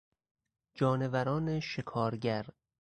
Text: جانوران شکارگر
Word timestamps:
جانوران 0.75 1.59
شکارگر 1.59 2.45